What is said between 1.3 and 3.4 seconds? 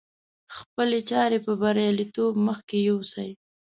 په برياليتوب مخکې يوسي.